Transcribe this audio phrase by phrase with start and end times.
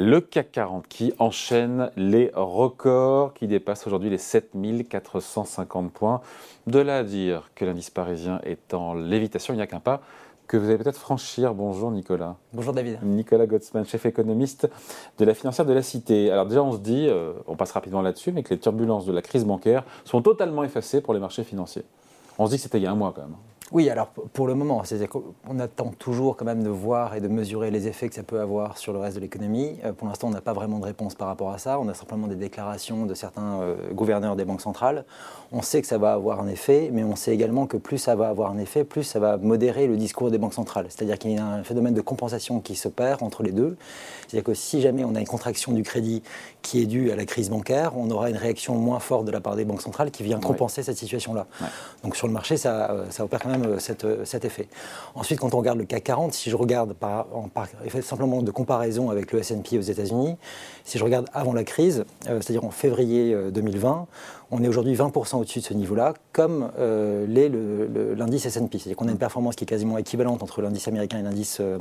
[0.00, 6.20] Le CAC 40 qui enchaîne les records, qui dépasse aujourd'hui les 7450 points.
[6.68, 10.00] De là à dire que l'indice parisien est en lévitation, il n'y a qu'un pas
[10.46, 11.52] que vous allez peut-être franchir.
[11.52, 12.36] Bonjour Nicolas.
[12.52, 13.00] Bonjour David.
[13.02, 14.70] Nicolas Gottsman, chef économiste
[15.18, 16.30] de la financière de la Cité.
[16.30, 19.12] Alors déjà on se dit, euh, on passe rapidement là-dessus, mais que les turbulences de
[19.12, 21.82] la crise bancaire sont totalement effacées pour les marchés financiers.
[22.38, 23.34] On se dit que c'était il y a un mois quand même.
[23.70, 24.82] Oui, alors pour le moment,
[25.46, 28.40] on attend toujours quand même de voir et de mesurer les effets que ça peut
[28.40, 29.78] avoir sur le reste de l'économie.
[29.84, 31.78] Euh, pour l'instant, on n'a pas vraiment de réponse par rapport à ça.
[31.78, 35.04] On a simplement des déclarations de certains euh, gouverneurs des banques centrales.
[35.52, 38.16] On sait que ça va avoir un effet, mais on sait également que plus ça
[38.16, 40.86] va avoir un effet, plus ça va modérer le discours des banques centrales.
[40.88, 43.76] C'est-à-dire qu'il y a un phénomène de compensation qui se perd entre les deux.
[44.26, 46.22] C'est-à-dire que si jamais on a une contraction du crédit
[46.62, 49.40] qui est due à la crise bancaire, on aura une réaction moins forte de la
[49.40, 51.46] part des banques centrales qui vient compenser cette situation-là.
[52.02, 54.68] Donc sur le marché, ça, euh, ça opère quand même euh, euh, cet effet.
[55.14, 57.48] Ensuite, quand on regarde le CAC 40, si je regarde par, en,
[58.02, 60.36] simplement de comparaison avec le S&P aux États-Unis,
[60.84, 64.06] si je regarde avant la crise, euh, c'est-à-dire en février 2020,
[64.50, 67.50] on est aujourd'hui 20% au-dessus de ce niveau-là, comme euh, l'est
[68.16, 68.78] l'indice S&P.
[68.78, 71.78] C'est-à-dire qu'on a une performance qui est quasiment équivalente entre l'indice américain et l'indice euh,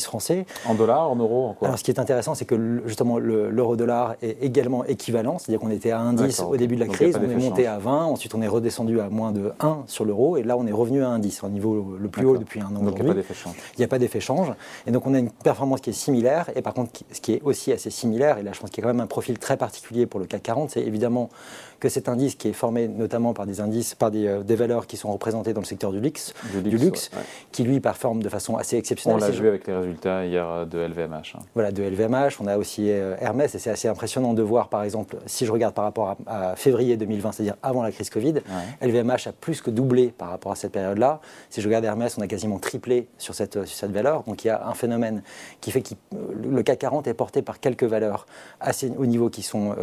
[0.00, 0.46] français.
[0.66, 1.68] En dollars, en euros, en quoi?
[1.68, 5.38] Alors, ce qui est intéressant, c'est que justement l'euro-dollar est également équivalent.
[5.38, 7.78] C'est-à-dire qu'on était à 1,10 10 au début de la crise, on est monté à
[7.78, 10.72] 20, ensuite on est redescendu à moins de 1 sur l'euro, et là on est
[10.72, 13.14] revenu à 1,10, au niveau le plus haut depuis un an Donc il n'y a
[13.14, 13.54] pas d'effet change.
[13.76, 14.52] Il n'y a pas d'effet change.
[14.86, 17.42] Et donc on a une performance qui est similaire, et par contre, ce qui est
[17.42, 19.56] aussi assez similaire, et là je pense qu'il y a quand même un profil très
[19.56, 21.30] particulier pour le CAC 40, c'est évidemment
[21.78, 24.96] que cet indice qui est formé notamment par des indices, par des, euh, valeurs qui
[24.96, 27.10] sont représentées dans le secteur du luxe, du luxe,
[27.52, 29.22] qui lui performe de façon assez exceptionnelle.
[29.22, 31.36] On l'a vu avec les résultats hier euh, de LVMH.
[31.36, 31.40] Hein.
[31.54, 32.40] Voilà, de LVMH.
[32.40, 35.52] On a aussi euh, Hermès, et c'est assez impressionnant de voir, par exemple, si je
[35.52, 38.34] regarde par rapport à, février 2020, c'est-à-dire avant la crise Covid,
[38.82, 41.20] LVMH a plus que doublé par rapport à cette période-là.
[41.48, 44.24] Si je regarde Hermès, on a quasiment triplé sur cette, sur cette valeur.
[44.24, 45.22] Donc il y a un phénomène
[45.60, 45.94] qui fait que
[46.42, 48.26] le CAC 40 est porté par quelques valeurs
[48.60, 49.74] assez au niveau qui sont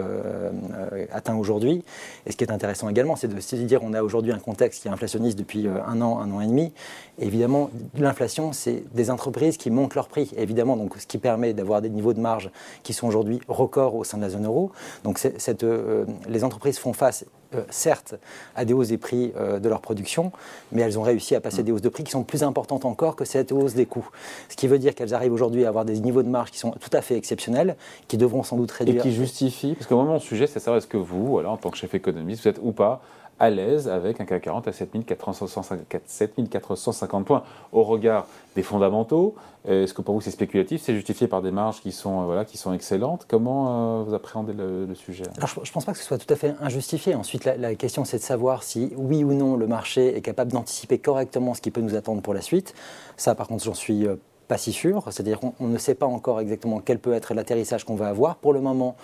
[1.12, 1.84] atteints aujourd'hui.
[2.26, 4.82] Et ce qui est intéressant également, c'est de se dire on a aujourd'hui un contexte
[4.82, 6.74] qui est inflationniste depuis euh, un an, un an et demi.
[7.20, 11.82] évidemment, l'inflation, c'est des entreprises qui montent leurs prix, évidemment, donc ce qui permet d'avoir
[11.82, 12.50] des niveaux de marge
[12.84, 14.72] qui sont aujourd'hui records au sein de la zone euro.
[15.04, 18.16] Donc cette, euh, les entreprises font face euh, certes
[18.56, 20.32] à des hausses des prix de leur production,
[20.72, 23.16] mais elles ont réussi à passer des hausses de prix qui sont plus importantes encore
[23.16, 24.10] que cette hausse des coûts.
[24.50, 26.72] Ce qui veut dire qu'elles arrivent aujourd'hui à avoir des niveaux de marge qui sont
[26.72, 27.76] tout à fait exceptionnels,
[28.08, 29.06] qui devront sans doute réduire.
[29.06, 31.58] Et qui justifient, parce que moment, mon sujet, c'est savoir est-ce que vous, voilà, en
[31.58, 33.02] tant que chef vous êtes ou pas
[33.40, 38.26] à l'aise avec un CAC 40 à 7450 points au regard
[38.56, 39.36] des fondamentaux.
[39.68, 42.46] Est-ce que pour vous c'est spéculatif C'est justifié par des marges qui sont, euh, voilà,
[42.46, 43.26] qui sont excellentes?
[43.28, 45.26] Comment euh, vous appréhendez le, sujet?
[45.36, 47.16] Alors, Je ne pense pas que ce soit tout à fait injustifié.
[47.16, 50.54] Ensuite, la, la question c'est de savoir si oui ou non le marché est capable
[50.54, 52.74] d'anticiper correctement ce qui peut nous attendre pour la suite.
[53.18, 54.16] Ça par contre j'en suis euh,
[54.48, 57.96] pas si sûr, c'est-à-dire qu'on ne sait pas encore exactement quel peut être l'atterrissage qu'on
[57.96, 58.38] va avoir.
[58.38, 58.96] Pour le moment,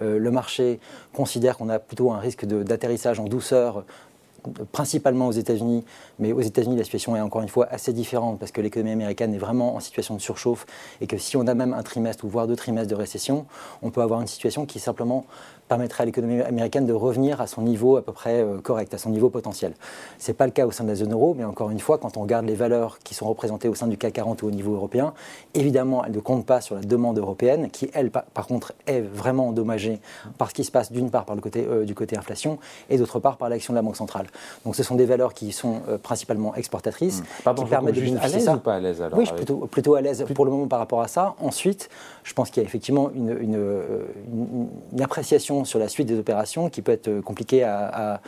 [0.00, 0.80] euh, le marché
[1.12, 3.84] considère qu'on a plutôt un risque d'atterrissage en douceur
[4.72, 5.84] principalement aux États-Unis,
[6.18, 9.34] mais aux États-Unis, la situation est encore une fois assez différente parce que l'économie américaine
[9.34, 10.66] est vraiment en situation de surchauffe
[11.00, 13.46] et que si on a même un trimestre ou voire deux trimestres de récession,
[13.82, 15.24] on peut avoir une situation qui simplement
[15.68, 18.98] permettrait à l'économie américaine de revenir à son niveau à peu près euh, correct, à
[18.98, 19.72] son niveau potentiel.
[20.18, 21.96] Ce n'est pas le cas au sein de la zone euro, mais encore une fois,
[21.96, 24.50] quand on regarde les valeurs qui sont représentées au sein du CAC 40 ou au
[24.50, 25.14] niveau européen,
[25.54, 29.48] évidemment, elles ne comptent pas sur la demande européenne, qui, elle, par, contre, est vraiment
[29.48, 30.00] endommagée
[30.36, 32.58] par ce qui se passe d'une part par le côté, euh, du côté inflation
[32.90, 34.26] et d'autre part par l'action de la Banque centrale.
[34.64, 37.24] Donc ce sont des valeurs qui sont euh, principalement exportatrices, mmh.
[37.44, 40.00] Pardon, qui permettent de à l'aise ou pas à l'aise alors Oui, plutôt, plutôt à
[40.00, 41.34] l'aise pour le moment par rapport à ça.
[41.40, 41.88] Ensuite,
[42.24, 43.38] je pense qu'il y a effectivement une,
[44.92, 48.20] une appréciation sur la suite des opérations qui peut être euh, compliqué à,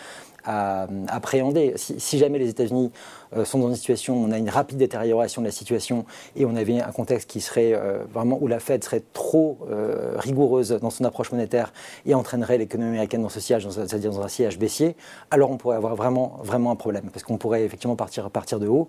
[0.44, 1.74] à, appréhender.
[1.76, 2.92] Si, jamais les États-Unis
[3.36, 6.04] euh, sont dans une situation où on a une rapide détérioration de la situation
[6.36, 10.14] et on avait un contexte qui serait euh, vraiment où la Fed serait trop euh,
[10.16, 11.72] rigoureuse dans son approche monétaire
[12.06, 14.96] et entraînerait l'économie américaine dans ce siège, c'est-à-dire dans un siège baissier,
[15.30, 18.68] alors on pourrait avoir vraiment, vraiment un problème parce qu'on pourrait effectivement partir, partir de
[18.68, 18.88] haut.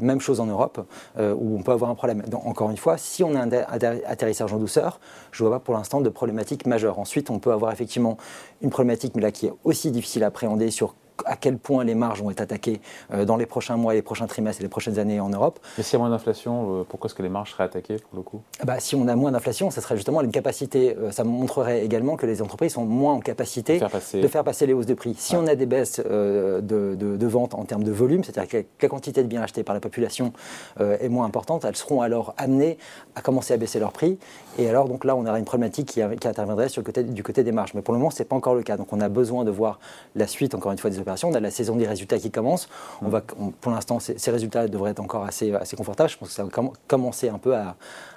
[0.00, 0.86] même chose en Europe
[1.18, 2.22] où on peut avoir un problème.
[2.28, 5.00] Donc, encore une fois, si on a un atterrissage en douceur,
[5.32, 6.98] je ne vois pas pour l'instant de problématique majeure.
[6.98, 8.16] Ensuite, on peut avoir effectivement
[8.62, 10.83] une problématique, mais là qui est aussi difficile à appréhender sur
[11.26, 12.80] à quel point les marges vont être attaquées
[13.12, 15.60] euh, dans les prochains mois, les prochains trimestres et les prochaines années en Europe.
[15.78, 18.16] Mais s'il y a moins d'inflation, euh, pourquoi est-ce que les marges seraient attaquées pour
[18.16, 18.42] le coup?
[18.60, 21.84] Ah bah, Si on a moins d'inflation, ça serait justement une capacité, euh, ça montrerait
[21.84, 25.14] également que les entreprises sont moins en capacité de faire passer, les hausses de prix.
[25.16, 28.88] Si on a des baisses de, de, vente en termes de volume, c'est-à-dire que la
[28.88, 30.32] quantité de biens achetés par la population
[30.78, 32.78] est moins importante, elles seront alors amenées
[33.14, 34.18] à commencer à baisser leurs prix.
[34.58, 37.22] Et alors donc là, on aura une problématique qui, qui interviendrait sur le côté, du
[37.22, 37.74] côté des marges.
[37.74, 38.76] Mais pour le moment, ce n'est pas encore le cas.
[38.76, 39.78] Donc on a besoin de voir
[40.14, 42.68] la suite, encore une fois, des On a la saison des résultats qui commence.
[43.02, 46.10] On va, pour l'instant, ces, résultats devraient être encore assez, assez confortables.
[46.10, 46.50] Je pense que ça va
[46.86, 47.76] commencer un peu à,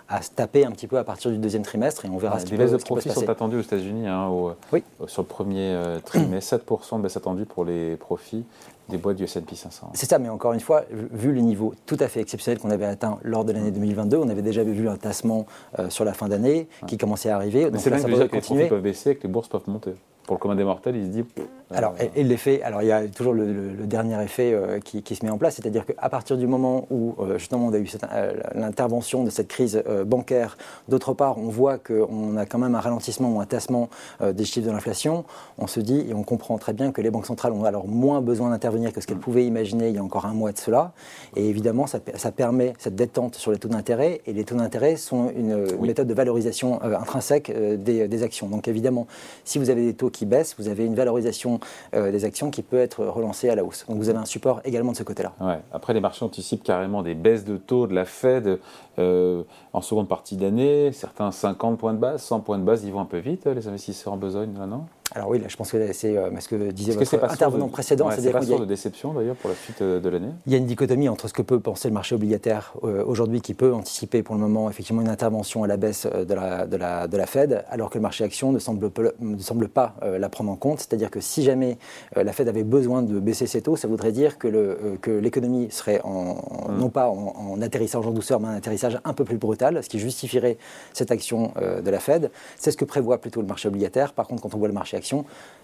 [0.10, 2.46] à se taper un petit peu à partir du deuxième trimestre et on verra ce
[2.46, 4.30] Les baisses de profit sont attendues aux États-Unis hein,
[4.72, 4.84] oui.
[5.08, 8.46] sur le premier euh, trimestre, 7% de baisse attendue pour les profits
[8.90, 9.92] des boîtes du S&P 500.
[9.94, 12.86] C'est ça, mais encore une fois, vu les niveaux tout à fait exceptionnels qu'on avait
[12.86, 15.46] atteints lors de l'année 2022, on avait déjà vu un tassement
[15.78, 17.70] euh, sur la fin d'année qui commençait à arriver.
[17.78, 19.94] c'est là, que, que les profits peuvent baisser et que les bourses peuvent monter
[20.28, 21.24] pour le commun des mortels, il se dit.
[21.72, 25.32] Alors, et, l'effet, alors il y a toujours le, dernier effet euh, qui, se met
[25.32, 29.26] en place, c'est-à-dire qu'à partir du moment où euh, justement on a eu euh, l'intervention
[29.26, 33.42] de cette crise bancaire, d'autre part, on voit qu'on a quand même un ralentissement ou
[33.42, 33.90] un tassement
[34.22, 35.26] des chiffres de l'inflation,
[35.58, 38.22] on se dit et on comprend très bien que les banques centrales ont alors moins
[38.22, 40.94] besoin d'intervenir que ce qu'elles pouvaient imaginer il y a encore un mois de cela.
[41.36, 42.00] Et évidemment, ça,
[42.32, 46.14] permet cette détente sur les taux d'intérêt, et les taux d'intérêt sont une méthode de
[46.14, 48.48] valorisation intrinsèque des, des actions.
[48.48, 49.08] Donc évidemment,
[49.44, 51.57] si vous avez des taux qui baisse, vous avez une valorisation
[51.94, 53.86] euh, des actions qui peut être relancée à la hausse.
[53.88, 55.34] Donc vous avez un support également de ce côté-là.
[55.72, 58.60] Après, les marchés anticipent carrément des baisses de taux de la Fed
[59.00, 59.44] euh,
[59.74, 60.92] en seconde partie d'année.
[60.92, 63.68] Certains 50 points de base, 100 points de base, ils vont un peu vite, les
[63.68, 64.86] investisseurs en besogne, là, non?
[65.18, 68.08] Alors oui, là, je pense que c'est euh, ce que disait votre intervenant précédent.
[68.12, 70.68] c'est pas de déception d'ailleurs pour la suite euh, de l'année Il y a une
[70.68, 74.36] dichotomie entre ce que peut penser le marché obligataire euh, aujourd'hui, qui peut anticiper pour
[74.36, 77.66] le moment effectivement une intervention à la baisse de la, de la, de la Fed,
[77.70, 80.80] alors que le marché action ne semble, ne semble pas la prendre en compte.
[80.80, 81.80] C'est-à-dire que si jamais
[82.16, 86.36] la Fed avait besoin de baisser ses taux, ça voudrait dire que l'économie serait en,
[86.70, 86.78] mm.
[86.78, 89.98] non pas en, atterrissage en douceur, mais un atterrissage un peu plus brutal, ce qui
[89.98, 90.58] justifierait
[90.94, 91.54] cette action
[91.84, 92.30] de la Fed.
[92.58, 94.14] C'est ce que prévoit plutôt le marché obligataire.
[94.14, 95.07] Par contre, quand on voit le marché action,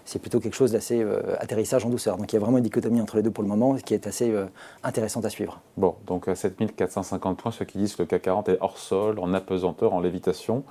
[0.04, 2.16] c'est plutôt quelque chose d'assez euh, atterrissage en douceur.
[2.16, 4.06] Donc il y a vraiment une dichotomie entre les deux pour le moment, qui est
[4.06, 4.46] assez euh,
[4.82, 5.60] intéressante à suivre.
[5.76, 9.18] Bon, donc à 7450 points, ceux qui disent que le CAC 40 est hors sol,
[9.18, 10.64] en apesanteur, en lévitation,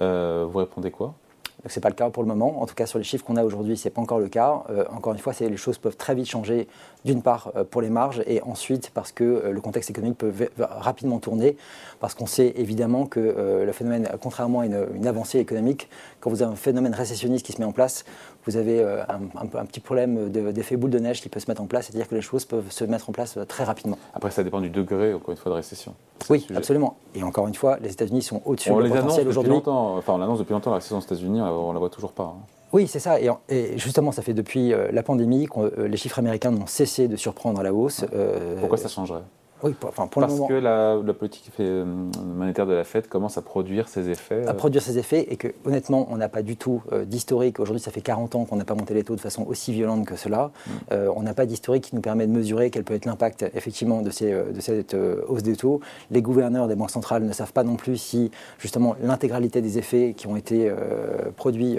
[0.00, 1.14] euh, vous répondez quoi?
[1.66, 2.62] Ce n'est pas le cas pour le moment.
[2.62, 4.62] En tout cas, sur les chiffres qu'on a aujourd'hui, ce n'est pas encore le cas.
[4.90, 6.68] encore une fois, les choses peuvent très vite changer,
[7.04, 11.56] d'une part pour les marges, et ensuite parce que le contexte économique peut rapidement tourner,
[12.00, 15.88] parce qu'on sait évidemment que le phénomène, contrairement à une, une, avancée économique,
[16.20, 18.04] quand vous avez un phénomène récessionniste qui se met en place,
[18.48, 21.66] vous avez euh, un, petit problème d'effet boule de neige qui peut se mettre en
[21.66, 23.98] place, c'est-à-dire que les choses peuvent se mettre en place euh, très rapidement.
[24.14, 25.94] Après, ça dépend du degré, encore une fois, de récession.
[26.30, 26.96] Oui, absolument.
[27.14, 29.52] Et encore une fois, les États-Unis sont au-dessus du potentiel aujourd'hui.
[29.66, 32.34] Enfin, on l'annonce depuis longtemps, la récession aux États-Unis, on la voit toujours pas.
[32.36, 32.42] Hein.
[32.72, 33.18] Oui, c'est ça.
[33.20, 37.16] Et, justement, ça fait depuis euh, la pandémie que les chiffres américains n'ont cessé de
[37.16, 38.04] surprendre à la hausse.
[38.60, 39.22] Pourquoi ça changerait?
[39.62, 40.48] Oui, pour, enfin, pour Parce le moment.
[40.48, 41.84] que la, politique euh,
[42.24, 44.46] monétaire de la Fed commence à produire ses effets.
[44.46, 44.54] À euh.
[44.54, 47.58] produire ses effets et que honnêtement, on n'a pas du tout euh, d'historique.
[47.58, 50.06] Aujourd'hui, ça fait 40 ans qu'on n'a pas monté les taux de façon aussi violente
[50.06, 50.50] que cela.
[50.66, 50.94] Mm.
[51.14, 54.10] on n'a pas d'historique qui nous permet de mesurer quel peut être l'impact effectivement de,
[54.10, 55.80] ces, de cette hausse des taux.
[56.10, 60.14] Les gouverneurs des banques centrales ne savent pas non plus si justement l'intégralité des effets
[60.16, 60.72] qui ont été
[61.36, 61.78] produits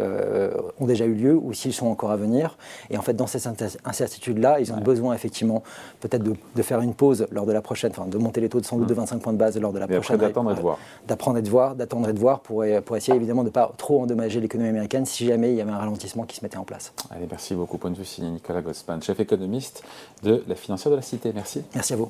[0.79, 2.57] ont déjà eu lieu ou s'ils sont encore à venir.
[2.89, 3.47] Et en fait, dans cette
[3.85, 5.63] incertitude-là, ils ont besoin effectivement
[5.99, 8.59] peut-être de, de, faire une pause lors de la prochaine, enfin de monter les taux
[8.59, 9.19] de sans doute de 25 mmh.
[9.19, 10.17] points de base lors de la prochaine.
[10.17, 10.79] D'attendre et de voir.
[11.07, 13.71] D'apprendre et de voir, d'attendre et de voir pour, pour essayer évidemment de ne pas
[13.77, 16.63] trop endommager l'économie américaine si jamais il y avait un ralentissement qui se mettait en
[16.63, 16.93] place.
[17.11, 17.77] Allez, merci beaucoup.
[17.77, 19.83] Point de vue signé Nicolas Gossman, chef économiste
[20.23, 21.31] de la financière de la Cité.
[21.33, 21.63] Merci.
[21.75, 22.09] Merci à vous.